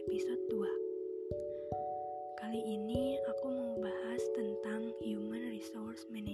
[0.00, 0.64] episode 2
[2.40, 6.29] Kali ini aku mau bahas tentang Human Resource Management.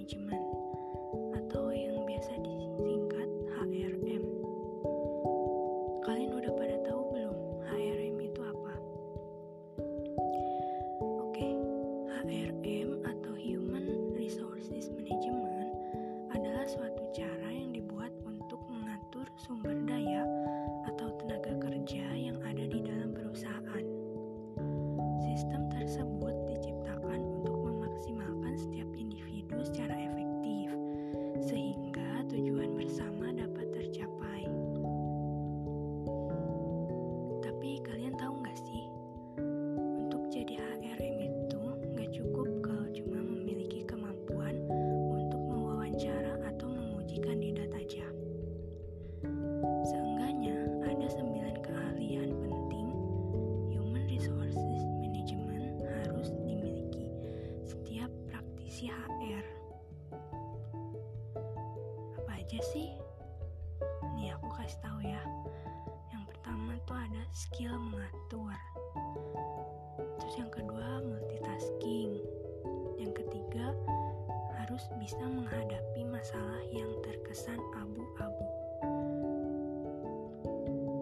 [58.77, 59.45] Praktisi HR.
[62.21, 62.93] Apa aja sih?
[64.13, 65.17] Nih aku kasih tahu ya.
[66.13, 68.53] Yang pertama tuh ada skill mengatur.
[70.21, 72.21] Terus yang kedua multitasking.
[73.01, 73.73] Yang ketiga
[74.61, 78.45] harus bisa menghadapi masalah yang terkesan abu-abu.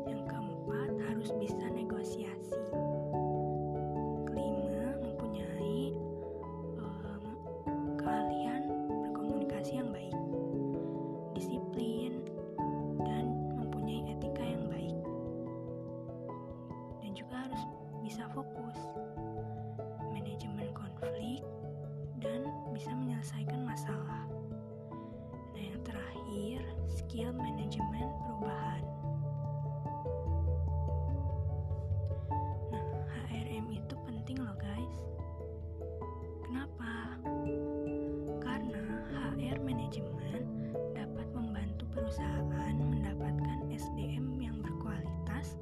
[0.08, 2.65] Yang keempat harus bisa negosiasi.
[17.16, 17.64] Juga harus
[18.04, 18.76] bisa fokus,
[20.12, 21.40] manajemen konflik,
[22.20, 22.44] dan
[22.76, 24.28] bisa menyelesaikan masalah.
[25.56, 26.60] Nah, yang terakhir,
[26.92, 28.84] skill manajemen perubahan.
[32.76, 32.86] Nah,
[33.32, 34.96] HRM itu penting loh, guys.
[36.44, 37.16] Kenapa?
[38.44, 38.84] Karena
[39.40, 40.44] HR manajemen
[40.92, 45.56] dapat membantu perusahaan mendapatkan SDM yang berkualitas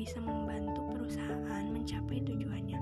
[0.00, 2.80] bisa membantu perusahaan mencapai tujuannya.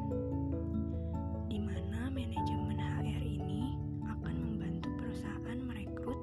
[1.50, 3.74] Di mana manajemen HR ini
[4.06, 6.14] akan membantu perusahaan merekrut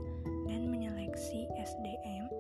[0.48, 2.32] dan menyeleksi SDM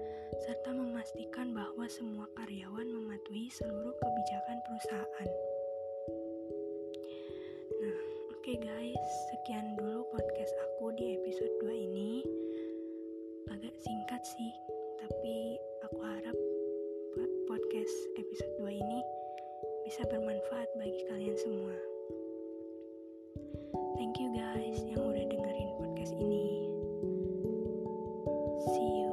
[0.48, 5.30] serta memastikan bahwa semua karyawan mematuhi seluruh kebijakan perusahaan.
[7.84, 8.00] Nah,
[8.40, 9.04] oke guys,
[9.36, 12.24] sekian dulu podcast aku di episode 2 ini.
[13.52, 14.52] Agak singkat sih,
[15.04, 15.36] tapi
[17.85, 19.00] podcast episode 2 ini
[19.85, 21.78] bisa bermanfaat bagi kalian semua.
[23.94, 26.66] Thank you guys yang udah dengerin podcast ini.
[28.66, 29.05] See you.